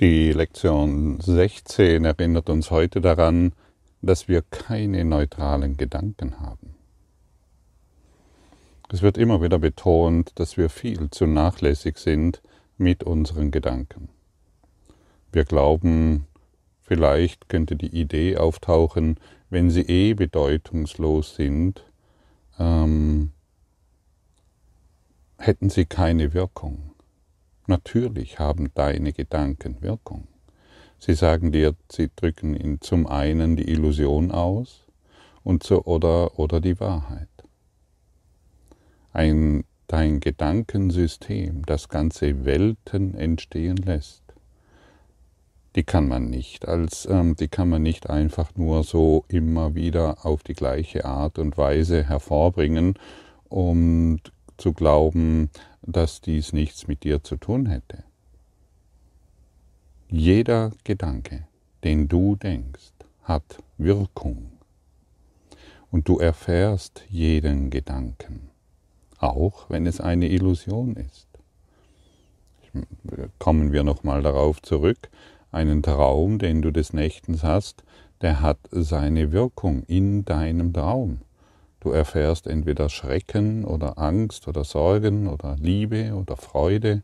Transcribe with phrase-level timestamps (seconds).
[0.00, 3.52] Die Lektion 16 erinnert uns heute daran,
[4.00, 6.74] dass wir keine neutralen Gedanken haben.
[8.90, 12.40] Es wird immer wieder betont, dass wir viel zu nachlässig sind
[12.78, 14.08] mit unseren Gedanken.
[15.32, 16.26] Wir glauben,
[16.80, 19.20] vielleicht könnte die Idee auftauchen,
[19.50, 21.84] wenn sie eh bedeutungslos sind,
[22.58, 23.32] ähm,
[25.36, 26.89] hätten sie keine Wirkung.
[27.66, 30.26] Natürlich haben deine Gedanken Wirkung.
[30.98, 34.86] Sie sagen dir, sie drücken in zum einen die Illusion aus
[35.44, 37.28] und so, oder, oder die Wahrheit.
[39.12, 44.22] Ein, dein Gedankensystem, das ganze Welten entstehen lässt,
[45.76, 50.26] die kann man nicht als, ähm, die kann man nicht einfach nur so immer wieder
[50.26, 52.94] auf die gleiche Art und Weise hervorbringen
[53.48, 54.20] und
[54.60, 55.50] zu glauben,
[55.82, 58.04] dass dies nichts mit dir zu tun hätte.
[60.08, 61.46] Jeder Gedanke,
[61.84, 64.52] den du denkst, hat Wirkung.
[65.90, 68.50] Und du erfährst jeden Gedanken,
[69.18, 71.26] auch wenn es eine Illusion ist.
[73.38, 75.10] Kommen wir nochmal darauf zurück.
[75.50, 77.82] Einen Traum, den du des Nächtens hast,
[78.20, 81.20] der hat seine Wirkung in deinem Traum.
[81.80, 87.02] Du erfährst entweder Schrecken oder Angst oder Sorgen oder Liebe oder Freude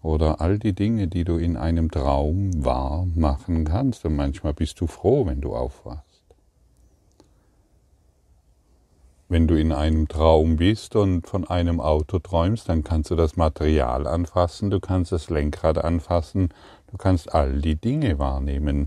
[0.00, 4.04] oder all die Dinge, die du in einem Traum wahr machen kannst.
[4.04, 6.22] Und manchmal bist du froh, wenn du aufwachst.
[9.28, 13.36] Wenn du in einem Traum bist und von einem Auto träumst, dann kannst du das
[13.36, 16.50] Material anfassen, du kannst das Lenkrad anfassen,
[16.92, 18.86] du kannst all die Dinge wahrnehmen,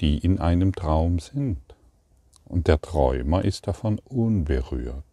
[0.00, 1.67] die in einem Traum sind
[2.48, 5.04] und der Träumer ist davon unberührt.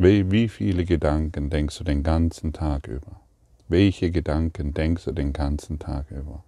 [0.00, 3.20] Wie viele Gedanken denkst du den ganzen Tag über?
[3.66, 6.44] Welche Gedanken denkst du den ganzen Tag über?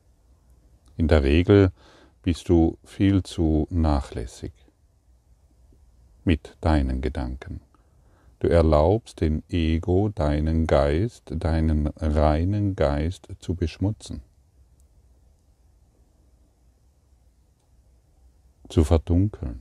[0.96, 1.72] In der Regel
[2.22, 4.52] bist du viel zu nachlässig
[6.24, 7.60] mit deinen Gedanken.
[8.40, 14.22] Du erlaubst dem Ego deinen Geist, deinen reinen Geist zu beschmutzen,
[18.70, 19.60] zu verdunkeln,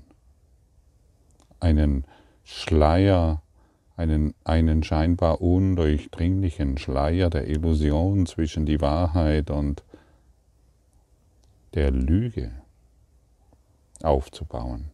[1.59, 2.06] einen
[2.45, 3.41] Schleier,
[3.97, 9.84] einen, einen scheinbar undurchdringlichen Schleier der Illusion zwischen die Wahrheit und
[11.73, 12.53] der Lüge
[14.01, 14.89] aufzubauen.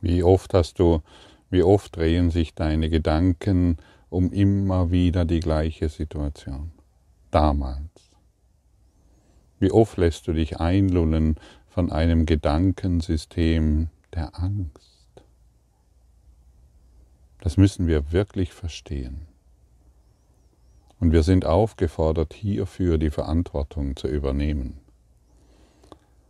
[0.00, 1.02] Wie oft hast du,
[1.50, 3.76] wie oft drehen sich deine Gedanken
[4.08, 6.72] um immer wieder die gleiche Situation?
[7.30, 8.10] Damals.
[9.58, 11.36] Wie oft lässt du dich einlullen
[11.68, 15.22] von einem Gedankensystem der Angst?
[17.40, 19.26] Das müssen wir wirklich verstehen.
[20.98, 24.78] Und wir sind aufgefordert, hierfür die Verantwortung zu übernehmen.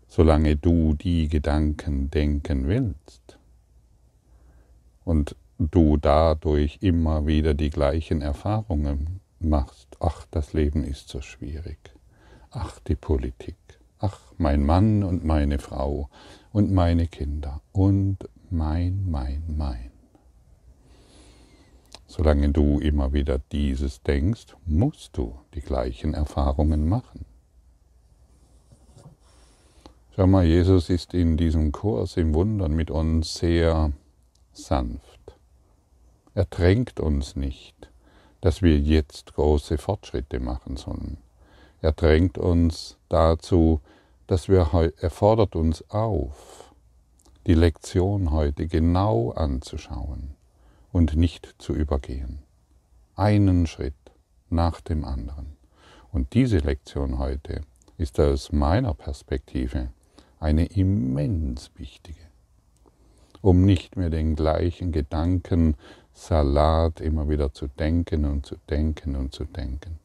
[0.06, 3.39] Solange du die Gedanken denken willst,
[5.10, 9.88] und du dadurch immer wieder die gleichen Erfahrungen machst.
[9.98, 11.78] Ach, das Leben ist so schwierig.
[12.52, 13.56] Ach, die Politik.
[13.98, 16.08] Ach, mein Mann und meine Frau
[16.52, 18.18] und meine Kinder und
[18.50, 19.90] mein, mein, mein.
[22.06, 27.24] Solange du immer wieder dieses denkst, musst du die gleichen Erfahrungen machen.
[30.14, 33.92] Schau mal, Jesus ist in diesem Kurs im Wundern mit uns sehr
[34.64, 35.36] sanft.
[36.34, 37.90] Er drängt uns nicht,
[38.40, 41.18] dass wir jetzt große Fortschritte machen sollen.
[41.82, 43.80] Er drängt uns dazu,
[44.26, 46.72] dass wir, er fordert uns auf,
[47.46, 50.34] die Lektion heute genau anzuschauen
[50.92, 52.42] und nicht zu übergehen.
[53.16, 53.94] Einen Schritt
[54.50, 55.56] nach dem anderen.
[56.12, 57.62] Und diese Lektion heute
[57.96, 59.90] ist aus meiner Perspektive
[60.38, 62.29] eine immens wichtige
[63.42, 69.44] um nicht mehr den gleichen Gedankensalat immer wieder zu denken und zu denken und zu
[69.44, 69.98] denken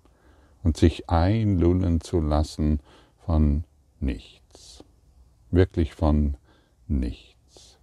[0.64, 2.80] und sich einlullen zu lassen
[3.26, 3.64] von
[4.00, 4.84] nichts,
[5.52, 6.36] wirklich von
[6.88, 7.78] nichts.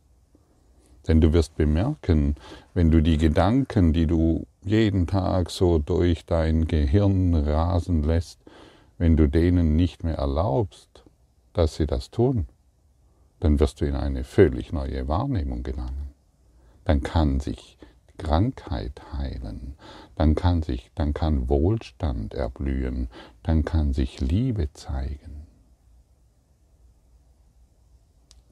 [1.07, 2.37] Denn du wirst bemerken,
[2.75, 8.39] wenn du die Gedanken, die du jeden Tag so durch dein Gehirn rasen lässt,
[8.99, 11.05] wenn du denen nicht mehr erlaubst,
[11.53, 12.47] dass sie das tun,
[13.43, 16.15] dann wirst du in eine völlig neue Wahrnehmung gelangen.
[16.85, 17.77] Dann kann sich
[18.17, 19.75] Krankheit heilen,
[20.15, 23.09] dann kann sich, dann kann Wohlstand erblühen,
[23.43, 25.49] dann kann sich Liebe zeigen.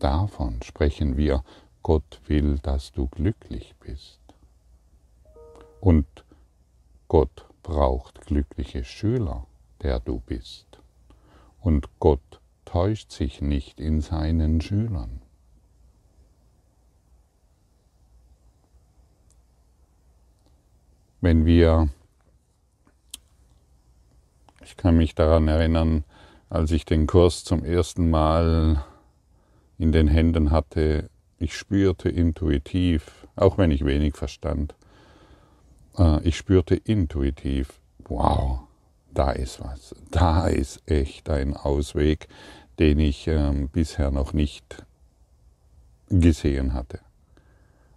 [0.01, 1.45] Davon sprechen wir
[1.85, 4.19] Gott will, dass du glücklich bist.
[5.81, 6.25] Und
[7.07, 9.47] Gott braucht glückliche Schüler,
[9.83, 10.81] der du bist.
[11.61, 12.40] Und Gott
[12.71, 15.21] täuscht sich nicht in seinen Schülern.
[21.21, 21.89] Wenn wir,
[24.63, 26.05] ich kann mich daran erinnern,
[26.49, 28.85] als ich den Kurs zum ersten Mal
[29.77, 34.77] in den Händen hatte, ich spürte intuitiv, auch wenn ich wenig verstand,
[35.99, 38.61] äh, ich spürte intuitiv, wow,
[39.13, 42.29] da ist was, da ist echt ein Ausweg,
[42.81, 44.85] den ich ähm, bisher noch nicht
[46.09, 46.99] gesehen hatte.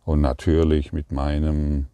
[0.06, 1.88] Und natürlich mit meinem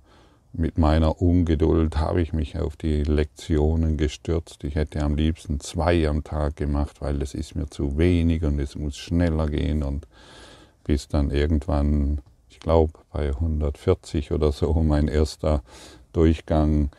[0.52, 4.64] mit meiner Ungeduld habe ich mich auf die Lektionen gestürzt.
[4.64, 8.60] Ich hätte am liebsten zwei am Tag gemacht, weil es ist mir zu wenig und
[8.60, 10.08] es muss schneller gehen und
[10.84, 15.62] bis dann irgendwann, ich glaube bei 140 oder so, mein erster
[16.14, 16.90] Durchgang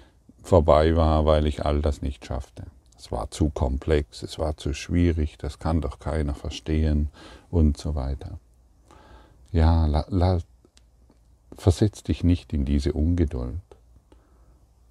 [0.45, 2.63] vorbei war, weil ich all das nicht schaffte.
[3.00, 7.08] Es war zu komplex, es war zu schwierig, das kann doch keiner verstehen
[7.50, 8.38] und so weiter.
[9.52, 10.38] Ja, la, la,
[11.56, 13.62] versetz dich nicht in diese Ungeduld.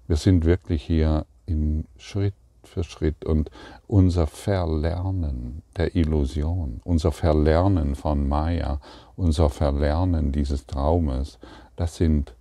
[0.08, 2.34] Wir sind wirklich hier in Schritt
[2.64, 3.48] für Schritt und
[3.86, 8.80] unser Verlernen der Illusion, unser Verlernen von Maya,
[9.14, 11.38] unser Verlernen dieses Traumes,
[11.76, 12.34] das, sind,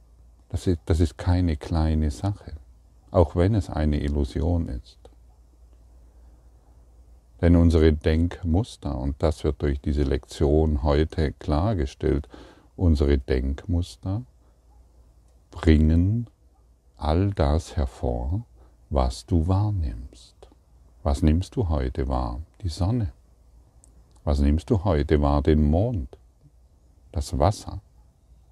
[0.49, 2.53] das, ist, das ist keine kleine Sache,
[3.11, 4.98] auch wenn es eine Illusion ist.
[7.41, 12.27] Denn unsere Denkmuster, und das wird durch diese Lektion heute klargestellt,
[12.79, 14.23] Unsere Denkmuster
[15.51, 16.29] bringen
[16.95, 18.45] all das hervor,
[18.89, 20.47] was du wahrnimmst.
[21.03, 22.39] Was nimmst du heute wahr?
[22.61, 23.11] Die Sonne.
[24.23, 25.41] Was nimmst du heute wahr?
[25.41, 26.17] Den Mond,
[27.11, 27.81] das Wasser,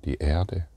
[0.04, 0.68] die Erde,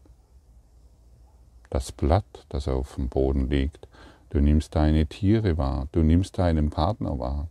[1.71, 3.89] das Blatt, das auf dem Boden liegt.
[4.29, 7.49] Du nimmst deine Tiere wahr, du nimmst deinen Partner wahr,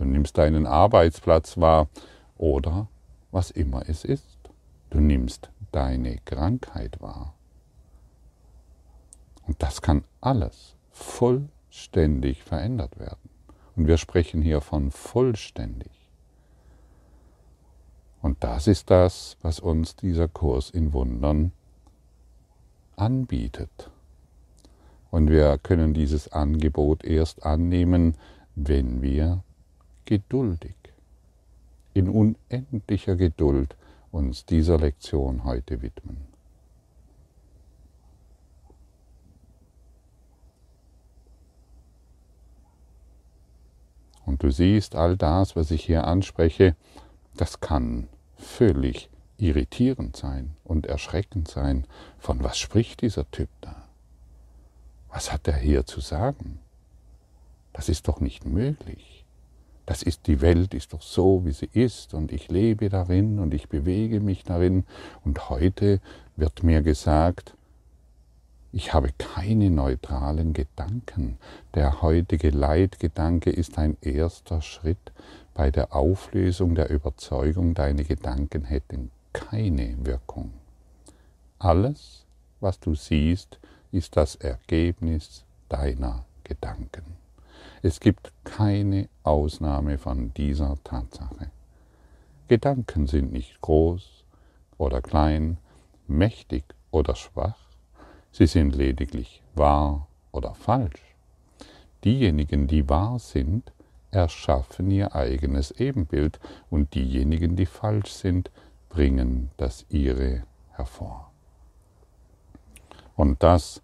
[0.00, 1.88] du nimmst deinen Arbeitsplatz wahr
[2.38, 2.88] oder
[3.30, 4.38] was immer es ist.
[4.88, 7.34] Du nimmst deine Krankheit wahr.
[9.46, 13.28] Und das kann alles vollständig verändert werden.
[13.76, 15.92] Und wir sprechen hier von vollständig.
[18.22, 21.52] Und das ist das, was uns dieser Kurs in Wundern
[22.96, 23.90] anbietet.
[25.10, 28.16] Und wir können dieses Angebot erst annehmen,
[28.54, 29.42] wenn wir
[30.04, 30.74] geduldig,
[31.94, 33.76] in unendlicher Geduld
[34.10, 36.30] uns dieser Lektion heute widmen.
[44.26, 46.76] Und du siehst, all das, was ich hier anspreche,
[47.36, 51.86] das kann völlig irritierend sein und erschreckend sein.
[52.18, 53.88] Von was spricht dieser Typ da?
[55.08, 56.60] Was hat er hier zu sagen?
[57.72, 59.19] Das ist doch nicht möglich
[59.90, 63.52] das ist die Welt, ist doch so, wie sie ist und ich lebe darin und
[63.52, 64.84] ich bewege mich darin
[65.24, 65.98] und heute
[66.36, 67.56] wird mir gesagt,
[68.70, 71.38] ich habe keine neutralen Gedanken.
[71.74, 75.10] Der heutige Leitgedanke ist ein erster Schritt
[75.54, 80.52] bei der Auflösung der Überzeugung, deine Gedanken hätten keine Wirkung.
[81.58, 82.24] Alles,
[82.60, 83.58] was du siehst,
[83.90, 87.19] ist das Ergebnis deiner Gedanken.
[87.82, 91.50] Es gibt keine Ausnahme von dieser Tatsache.
[92.46, 94.24] Gedanken sind nicht groß
[94.76, 95.56] oder klein,
[96.06, 97.58] mächtig oder schwach,
[98.32, 101.00] sie sind lediglich wahr oder falsch.
[102.04, 103.72] Diejenigen, die wahr sind,
[104.10, 108.50] erschaffen ihr eigenes Ebenbild und diejenigen, die falsch sind,
[108.90, 111.30] bringen das ihre hervor.
[113.16, 113.80] Und das,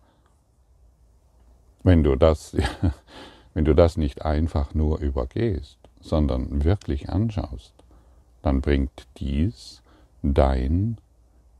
[1.82, 2.56] wenn du das
[3.56, 7.72] Wenn du das nicht einfach nur übergehst, sondern wirklich anschaust,
[8.42, 9.80] dann bringt dies
[10.22, 10.98] dein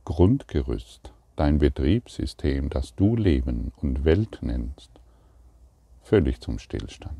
[0.05, 4.91] Grundgerüst, dein Betriebssystem, das du Leben und Welt nennst,
[6.03, 7.17] völlig zum Stillstand.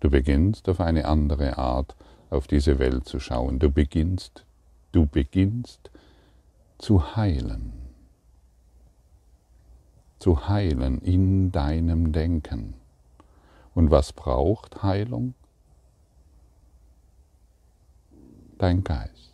[0.00, 1.94] Du beginnst auf eine andere Art
[2.30, 3.60] auf diese Welt zu schauen.
[3.60, 4.44] Du beginnst,
[4.90, 5.92] du beginnst
[6.78, 7.74] zu heilen.
[10.18, 12.79] Zu heilen in deinem Denken.
[13.74, 15.34] Und was braucht Heilung?
[18.58, 19.30] Dein Geist.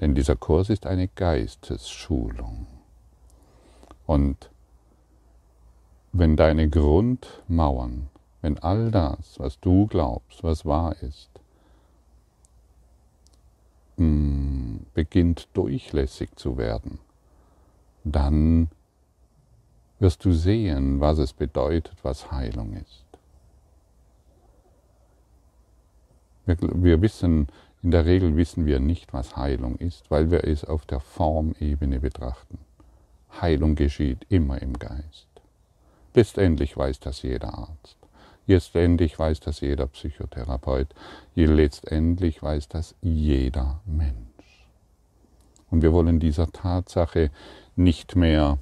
[0.00, 2.66] Denn dieser Kurs ist eine Geistesschulung.
[4.06, 4.50] Und
[6.12, 8.08] wenn deine Grundmauern,
[8.40, 11.30] wenn all das, was du glaubst, was wahr ist,
[13.96, 17.00] mm, beginnt durchlässig zu werden,
[18.04, 18.70] dann
[19.98, 23.07] wirst du sehen, was es bedeutet, was Heilung ist.
[26.48, 27.48] Wir, wir, wissen,
[27.82, 32.00] in der Regel wissen wir nicht, was Heilung ist, weil wir es auf der Formebene
[32.00, 32.58] betrachten.
[33.38, 35.26] Heilung geschieht immer im Geist.
[36.14, 37.98] Letztendlich weiß das jeder Arzt.
[38.46, 40.88] Letztendlich weiß das jeder Psychotherapeut.
[41.34, 44.66] Letztendlich weiß das jeder Mensch.
[45.70, 47.30] Und wir wollen dieser Tatsache
[47.76, 48.56] nicht mehr,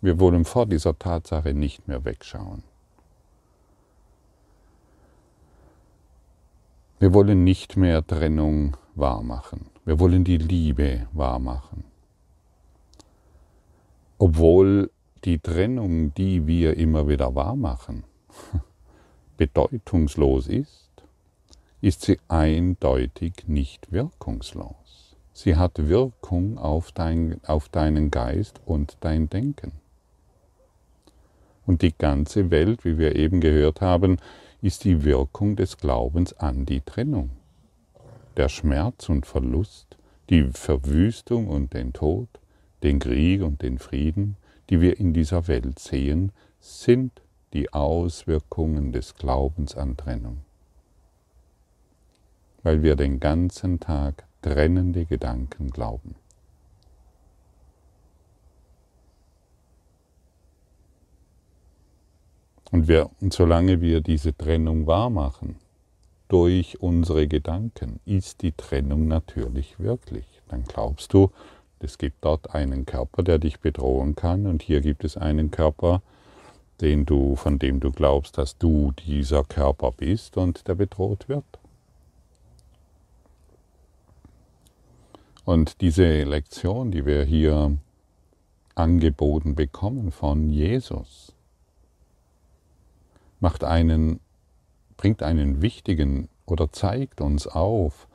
[0.00, 2.64] wir wollen vor dieser Tatsache nicht mehr wegschauen.
[7.00, 9.66] Wir wollen nicht mehr Trennung wahrmachen.
[9.84, 11.84] Wir wollen die Liebe wahrmachen.
[14.18, 14.90] Obwohl
[15.24, 18.04] die Trennung, die wir immer wieder wahrmachen,
[19.36, 20.90] bedeutungslos ist,
[21.80, 25.16] ist sie eindeutig nicht wirkungslos.
[25.32, 29.72] Sie hat Wirkung auf, dein, auf deinen Geist und dein Denken.
[31.66, 34.18] Und die ganze Welt, wie wir eben gehört haben,
[34.64, 37.28] ist die Wirkung des Glaubens an die Trennung.
[38.38, 39.98] Der Schmerz und Verlust,
[40.30, 42.28] die Verwüstung und den Tod,
[42.82, 44.38] den Krieg und den Frieden,
[44.70, 47.20] die wir in dieser Welt sehen, sind
[47.52, 50.38] die Auswirkungen des Glaubens an Trennung.
[52.62, 56.14] Weil wir den ganzen Tag trennende Gedanken glauben.
[62.74, 65.54] Und, wir, und solange wir diese Trennung wahrmachen,
[66.26, 70.24] durch unsere Gedanken, ist die Trennung natürlich wirklich.
[70.48, 71.30] Dann glaubst du,
[71.78, 76.02] es gibt dort einen Körper, der dich bedrohen kann und hier gibt es einen Körper,
[76.80, 81.44] den du, von dem du glaubst, dass du dieser Körper bist und der bedroht wird.
[85.44, 87.78] Und diese Lektion, die wir hier
[88.74, 91.33] angeboten bekommen von Jesus,
[93.40, 94.20] macht einen,
[94.96, 98.06] bringt einen wichtigen oder zeigt uns auf,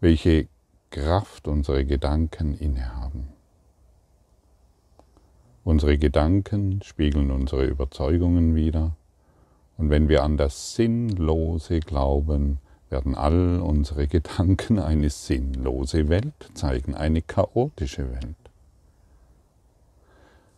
[0.00, 0.48] welche
[0.90, 3.28] Kraft unsere Gedanken innehaben.
[5.64, 8.96] Unsere Gedanken spiegeln unsere Überzeugungen wider,
[9.78, 12.58] und wenn wir an das Sinnlose glauben,
[12.90, 18.36] werden all unsere Gedanken eine sinnlose Welt zeigen, eine chaotische Welt.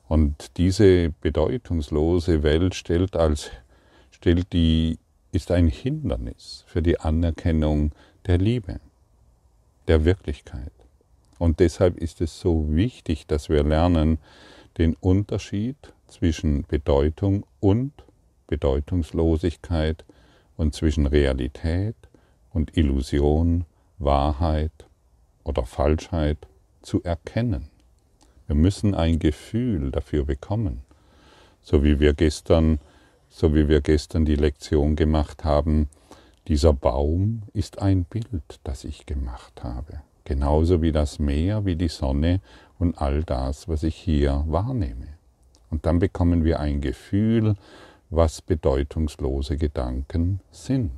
[0.09, 3.51] Und diese bedeutungslose Welt stellt als
[4.25, 4.99] stellt die
[5.33, 7.93] ist ein Hindernis für die Anerkennung
[8.25, 8.81] der Liebe
[9.87, 10.73] der Wirklichkeit.
[11.39, 14.17] Und deshalb ist es so wichtig, dass wir lernen,
[14.79, 15.77] den Unterschied
[16.07, 17.93] zwischen Bedeutung und
[18.47, 20.07] Bedeutungslosigkeit
[20.57, 21.97] und zwischen Realität
[22.51, 23.67] und Illusion,
[23.99, 24.87] Wahrheit
[25.43, 26.39] oder Falschheit
[26.81, 27.69] zu erkennen.
[28.47, 30.81] Wir müssen ein Gefühl dafür bekommen,
[31.61, 32.79] so wie wir gestern,
[33.35, 35.89] so wie wir gestern die Lektion gemacht haben,
[36.47, 41.89] dieser Baum ist ein Bild, das ich gemacht habe, genauso wie das Meer, wie die
[41.89, 42.41] Sonne
[42.79, 45.09] und all das, was ich hier wahrnehme.
[45.69, 47.57] Und dann bekommen wir ein Gefühl,
[48.09, 50.93] was bedeutungslose Gedanken sind.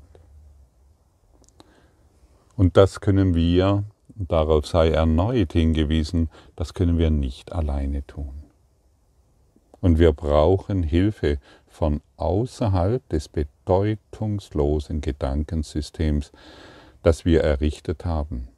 [2.54, 8.35] Und das können wir, darauf sei erneut hingewiesen, das können wir nicht alleine tun.
[9.86, 11.38] Und wir brauchen Hilfe
[11.68, 16.32] von außerhalb des bedeutungslosen Gedankensystems,
[17.04, 18.48] das wir errichtet haben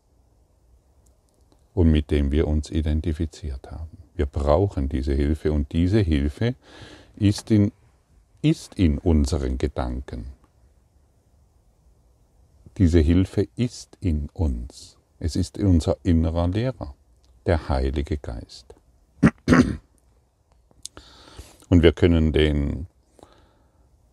[1.74, 3.98] und mit dem wir uns identifiziert haben.
[4.16, 6.54] Wir brauchen diese Hilfe und diese Hilfe
[7.14, 7.72] ist in,
[8.40, 10.32] ist in unseren Gedanken.
[12.78, 14.96] Diese Hilfe ist in uns.
[15.18, 16.94] Es ist unser innerer Lehrer,
[17.44, 18.74] der Heilige Geist.
[21.68, 22.86] Und wir können den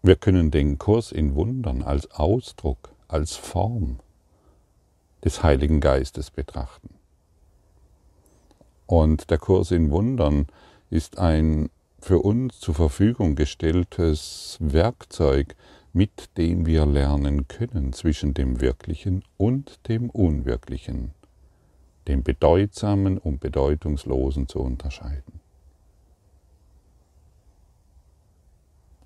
[0.06, 3.98] wir können den Kurs in Wundern als Ausdruck, als Form
[5.24, 6.90] des Heiligen Geistes betrachten.
[8.86, 10.46] Und der Kurs in Wundern
[10.92, 15.56] ist ein für uns zur Verfügung gestelltes Werkzeug,
[15.92, 21.16] mit dem wir lernen können zwischen dem Wirklichen und dem Unwirklichen,
[22.08, 25.45] dem Bedeutsamen und Bedeutungslosen zu unterscheiden.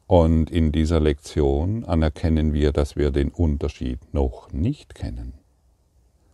[0.10, 5.34] Und in dieser Lektion anerkennen wir, dass wir den Unterschied noch nicht kennen.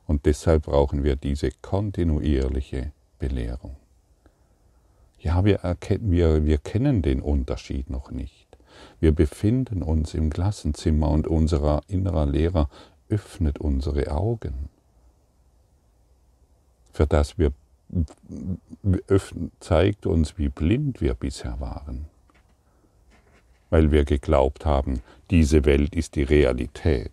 [0.08, 3.76] Und deshalb brauchen wir diese kontinuierliche Belehrung.
[5.20, 8.48] Ja, wir, erkennen, wir, wir kennen den Unterschied noch nicht.
[9.02, 12.70] Wir befinden uns im Klassenzimmer und unser innerer Lehrer
[13.10, 14.70] öffnet unsere Augen.
[16.94, 17.52] für das wir
[19.60, 22.06] zeigt uns, wie blind wir bisher waren,
[23.76, 25.02] weil wir geglaubt haben,
[25.32, 27.12] diese Welt ist die Realität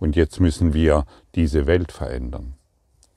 [0.00, 2.54] und jetzt müssen wir diese Welt verändern.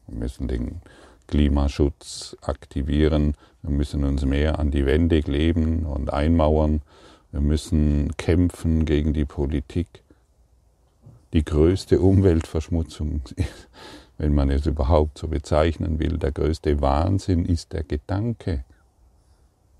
[0.05, 0.79] Wir müssen den
[1.25, 3.33] Klimaschutz aktivieren,
[3.63, 6.83] wir müssen uns mehr an die Wände kleben und einmauern,
[7.31, 9.87] wir müssen kämpfen gegen die Politik.
[11.33, 13.21] Die größte Umweltverschmutzung
[14.19, 18.65] wenn man es überhaupt so bezeichnen will, der größte Wahnsinn ist der Gedanke,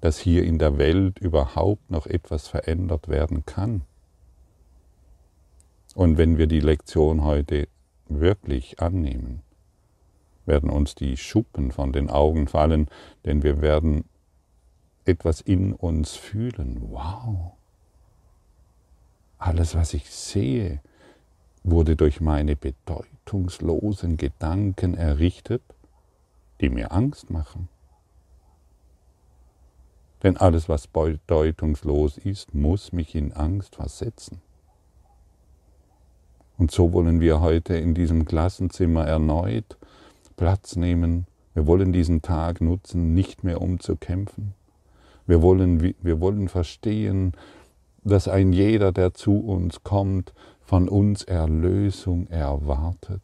[0.03, 3.83] dass hier in der Welt überhaupt noch etwas verändert werden kann.
[5.95, 7.69] Und wenn wir die Lektion heute
[8.09, 9.43] wirklich annehmen,
[10.45, 12.89] werden uns die Schuppen von den Augen fallen,
[13.23, 14.03] denn wir werden
[15.05, 16.81] etwas in uns fühlen.
[16.89, 17.53] Wow!
[19.37, 20.81] Alles, was ich sehe,
[21.63, 25.63] wurde durch meine bedeutungslosen Gedanken errichtet,
[26.59, 27.69] die mir Angst machen.
[30.23, 34.41] Denn alles, was bedeutungslos ist, muss mich in Angst versetzen.
[36.57, 39.77] Und so wollen wir heute in diesem Klassenzimmer erneut
[40.37, 41.27] Platz nehmen.
[41.53, 44.53] Wir wollen diesen Tag nutzen, nicht mehr um zu kämpfen.
[45.27, 47.33] Wir wollen, wir wollen verstehen,
[48.03, 53.21] dass ein jeder, der zu uns kommt, von uns Erlösung erwartet.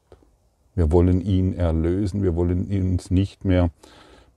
[0.76, 3.70] Wir wollen ihn erlösen, wir wollen uns nicht mehr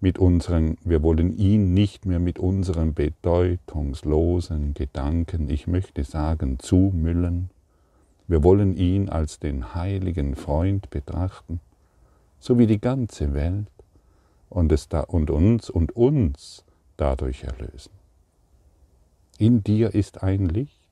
[0.03, 7.51] mit unseren, wir wollen ihn nicht mehr mit unseren bedeutungslosen Gedanken, ich möchte sagen, zumüllen.
[8.27, 11.61] Wir wollen ihn als den heiligen Freund betrachten,
[12.41, 13.69] so wie die ganze Welt
[14.51, 16.65] und, es da, und uns und uns
[16.97, 17.93] dadurch erlösen.
[19.39, 20.83] In dir ist ein Licht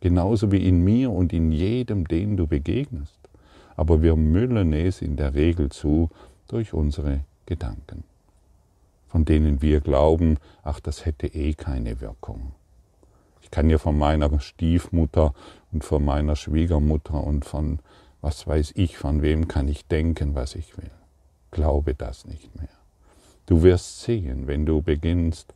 [0.00, 3.18] genauso wie in mir und in jedem, den du begegnest.
[3.76, 6.08] Aber wir müllen es in der Regel zu
[6.48, 8.04] durch unsere Gedanken,
[9.10, 12.52] von denen wir glauben, ach, das hätte eh keine Wirkung.
[13.42, 15.34] Ich kann ja von meiner Stiefmutter
[15.72, 17.80] und von meiner Schwiegermutter und von
[18.20, 20.90] was weiß ich, von wem kann ich denken, was ich will.
[21.50, 22.68] Glaube das nicht mehr.
[23.46, 25.54] Du wirst sehen, wenn du beginnst,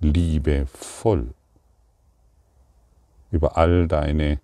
[0.00, 1.34] liebevoll
[3.30, 4.40] über all deine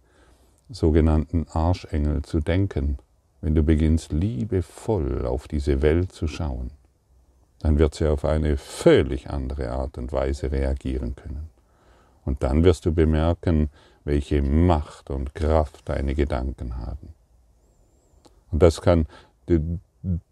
[0.68, 2.98] sogenannten Arschengel zu denken,
[3.40, 6.70] wenn du beginnst liebevoll auf diese Welt zu schauen,
[7.60, 11.50] dann wird sie auf eine völlig andere Art und Weise reagieren können.
[12.24, 13.70] Und dann wirst du bemerken,
[14.04, 17.14] welche Macht und Kraft deine Gedanken haben.
[18.50, 19.06] Und das kann,
[19.46, 19.80] du,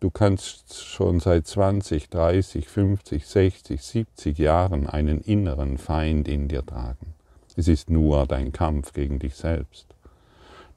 [0.01, 6.65] du kannst schon seit 20, 30, 50, 60, 70 Jahren einen inneren Feind in dir
[6.65, 7.15] tragen.
[7.57, 9.87] Es ist nur dein Kampf gegen dich selbst,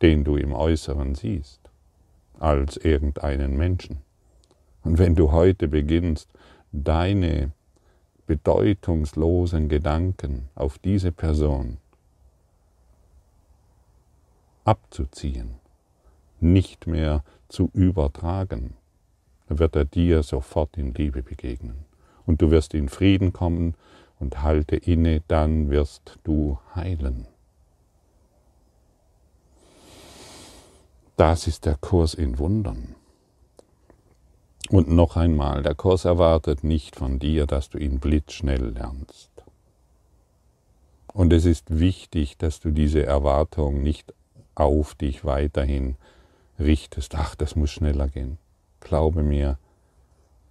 [0.01, 1.59] den du im Äußeren siehst,
[2.39, 3.97] als irgendeinen Menschen.
[4.83, 6.29] Und wenn du heute beginnst,
[6.71, 7.51] deine
[8.27, 11.77] bedeutungslosen Gedanken auf diese Person
[14.63, 15.55] abzuziehen,
[16.39, 18.75] nicht mehr zu übertragen,
[19.47, 21.85] dann wird er dir sofort in Liebe begegnen.
[22.27, 23.73] Und du wirst in Frieden kommen
[24.19, 27.25] und halte inne, dann wirst du heilen.
[31.17, 32.95] Das ist der Kurs in Wundern.
[34.69, 39.31] Und noch einmal, der Kurs erwartet nicht von dir, dass du ihn blitzschnell lernst.
[41.11, 44.13] Und es ist wichtig, dass du diese Erwartung nicht
[44.53, 45.95] auf dich weiterhin
[46.59, 47.15] richtest.
[47.15, 48.37] Ach, das muss schneller gehen.
[48.79, 49.57] Glaube mir,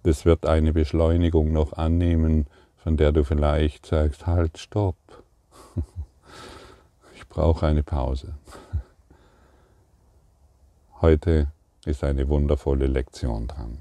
[0.03, 4.97] das wird eine Beschleunigung noch annehmen, von der du vielleicht sagst, halt, stopp,
[7.15, 8.33] ich brauche eine Pause.
[11.01, 11.47] Heute
[11.85, 13.77] ist eine wundervolle Lektion dran.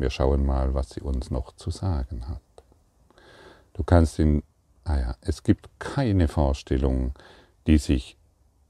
[0.00, 2.40] Wir schauen mal, was sie uns noch zu sagen hat.
[3.74, 4.42] Du kannst in,
[4.84, 7.12] ah ja, es gibt keine Vorstellung,
[7.66, 8.16] die sich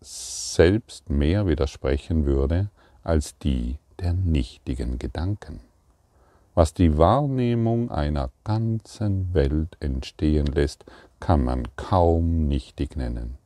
[0.02, 2.68] selbst mehr widersprechen würde
[3.02, 5.60] als die der nichtigen Gedanken
[6.54, 10.84] was die Wahrnehmung einer ganzen Welt entstehen lässt,
[11.18, 13.38] kann man kaum nichtig nennen.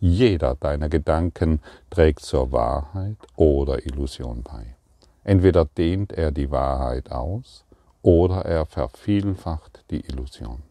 [0.00, 1.60] Jeder deiner Gedanken
[1.90, 4.74] trägt zur Wahrheit oder Illusion bei.
[5.28, 7.66] Entweder dehnt er die Wahrheit aus
[8.00, 10.62] oder er vervielfacht die Illusion.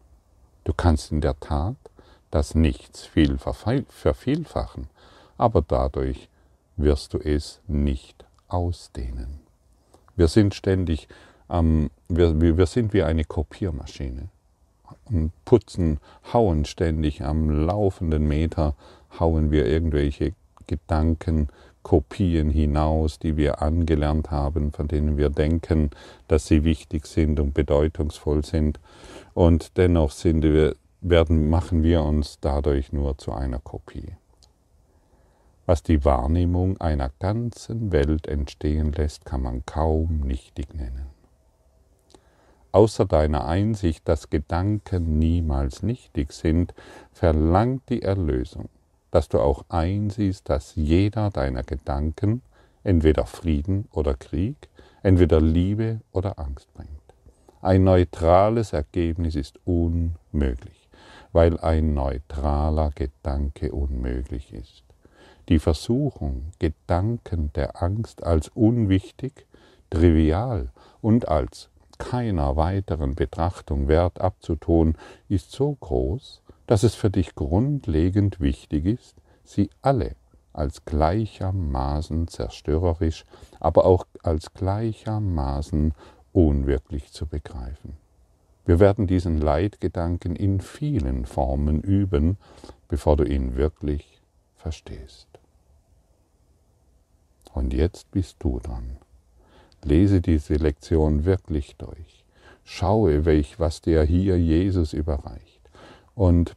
[0.64, 1.76] Du kannst in der Tat
[2.32, 4.88] das Nichts viel vervielfachen,
[5.36, 6.28] aber dadurch
[6.76, 9.38] wirst du es nicht ausdehnen.
[10.16, 11.06] Wir sind ständig
[11.48, 14.28] ähm, wir, wir sind wie eine Kopiermaschine
[15.04, 16.00] und putzen,
[16.32, 18.74] hauen ständig am laufenden Meter,
[19.20, 20.34] hauen wir irgendwelche
[20.66, 21.48] Gedanken,
[21.88, 25.88] Kopien hinaus, die wir angelernt haben, von denen wir denken,
[26.28, 28.78] dass sie wichtig sind und bedeutungsvoll sind.
[29.32, 34.12] Und dennoch sind wir, werden, machen wir uns dadurch nur zu einer Kopie.
[35.64, 41.06] Was die Wahrnehmung einer ganzen Welt entstehen lässt, kann man kaum nichtig nennen.
[42.70, 46.74] Außer deiner Einsicht, dass Gedanken niemals nichtig sind,
[47.12, 48.68] verlangt die Erlösung,
[49.10, 52.42] dass du auch einsiehst, dass jeder deiner Gedanken
[52.84, 54.68] entweder Frieden oder Krieg,
[55.02, 56.90] entweder Liebe oder Angst bringt.
[57.60, 60.88] Ein neutrales Ergebnis ist unmöglich,
[61.32, 64.84] weil ein neutraler Gedanke unmöglich ist.
[65.48, 69.46] Die Versuchung, Gedanken der Angst als unwichtig,
[69.90, 70.68] trivial
[71.00, 74.96] und als keiner weiteren Betrachtung Wert abzutun,
[75.28, 80.14] ist so groß, dass es für dich grundlegend wichtig ist, sie alle
[80.52, 83.24] als gleichermaßen zerstörerisch,
[83.58, 85.94] aber auch als gleichermaßen
[86.32, 87.96] unwirklich zu begreifen.
[88.66, 92.36] Wir werden diesen Leitgedanken in vielen Formen üben,
[92.86, 94.20] bevor du ihn wirklich
[94.56, 95.26] verstehst.
[97.54, 98.98] Und jetzt bist du dran.
[99.82, 102.26] Lese diese Lektion wirklich durch.
[102.62, 105.57] Schaue, welch, was dir hier Jesus überreicht.
[106.18, 106.56] Und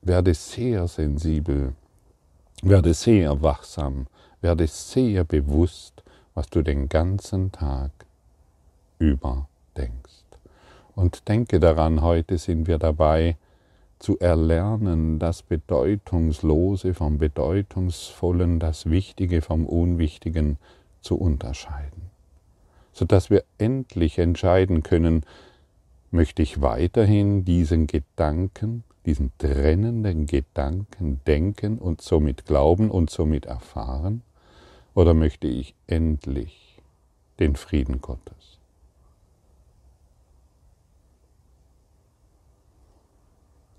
[0.00, 1.74] werde sehr sensibel,
[2.62, 4.06] werde sehr wachsam,
[4.42, 6.04] werde sehr bewusst,
[6.34, 7.90] was du den ganzen Tag
[9.00, 10.22] über denkst.
[10.94, 13.36] Und denke daran, heute sind wir dabei,
[13.98, 20.58] zu erlernen, das Bedeutungslose vom Bedeutungsvollen, das Wichtige vom Unwichtigen
[21.00, 22.02] zu unterscheiden,
[22.92, 25.24] sodass wir endlich entscheiden können,
[26.10, 34.22] möchte ich weiterhin diesen Gedanken, diesen trennenden Gedanken denken und somit glauben und somit erfahren,
[34.94, 36.82] oder möchte ich endlich
[37.38, 38.58] den Frieden Gottes?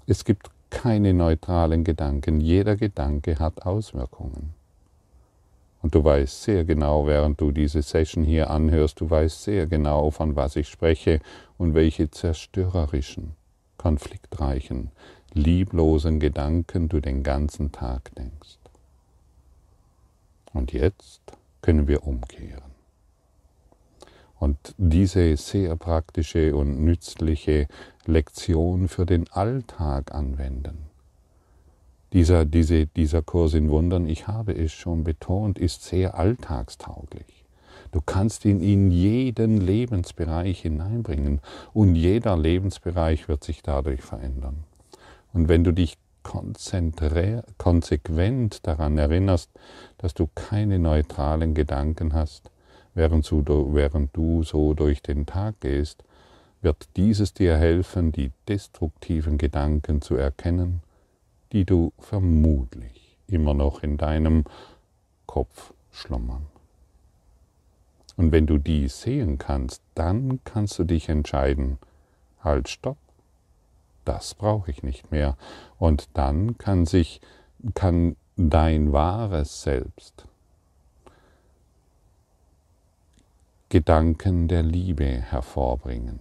[0.08, 2.42] Es gibt keine neutralen Gedanken.
[2.42, 4.54] Jeder Gedanke hat Auswirkungen.
[5.82, 10.12] Und du weißt sehr genau, während du diese Session hier anhörst, du weißt sehr genau,
[10.12, 11.20] von was ich spreche
[11.62, 13.36] und welche zerstörerischen,
[13.78, 14.90] konfliktreichen,
[15.32, 18.58] lieblosen Gedanken du den ganzen Tag denkst.
[20.54, 21.22] Und jetzt
[21.62, 22.72] können wir umkehren
[24.40, 27.68] und diese sehr praktische und nützliche
[28.08, 30.88] Lektion für den Alltag anwenden.
[32.12, 37.41] Dieser, diese, dieser Kurs in Wundern, ich habe es schon betont, ist sehr alltagstauglich.
[37.92, 41.42] Du kannst ihn in jeden Lebensbereich hineinbringen
[41.74, 44.64] und jeder Lebensbereich wird sich dadurch verändern.
[45.34, 45.98] Und wenn du dich
[47.58, 49.50] konsequent daran erinnerst,
[49.98, 52.52] dass du keine neutralen Gedanken hast,
[52.94, 56.04] während du, während du so durch den Tag gehst,
[56.62, 60.82] wird dieses dir helfen, die destruktiven Gedanken zu erkennen,
[61.52, 64.46] die du vermutlich immer noch in deinem
[65.26, 66.46] Kopf schlummern.
[68.22, 71.80] Und wenn du die sehen kannst, dann kannst du dich entscheiden,
[72.44, 73.00] halt, stopp,
[74.06, 75.36] das brauche ich nicht mehr.
[75.80, 77.20] Und dann kann sich,
[77.74, 80.28] kann dein wahres Selbst
[83.70, 86.20] Gedanken der Liebe hervorbringen,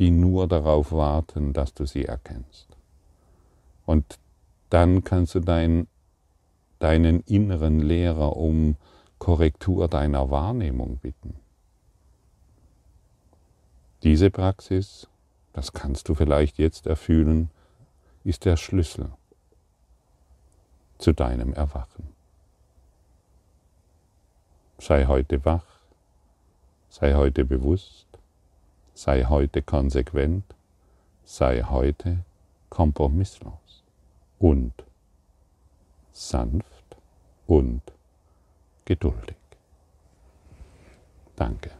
[0.00, 2.66] die nur darauf warten, dass du sie erkennst.
[3.86, 4.18] Und
[4.68, 5.86] dann kannst du dein,
[6.80, 8.74] deinen inneren Lehrer um
[9.20, 11.36] Korrektur deiner Wahrnehmung bitten.
[14.02, 15.06] Diese Praxis,
[15.52, 17.50] das kannst du vielleicht jetzt erfühlen,
[18.24, 19.12] ist der Schlüssel
[20.98, 22.08] zu deinem Erwachen.
[24.78, 25.70] Sei heute wach
[26.90, 28.08] Sei heute bewusst,
[28.94, 30.42] sei heute konsequent,
[31.24, 32.24] sei heute
[32.68, 33.84] kompromisslos
[34.40, 34.72] und
[36.10, 36.96] sanft
[37.46, 37.80] und
[38.90, 39.36] geduldig.
[41.38, 41.79] Danke.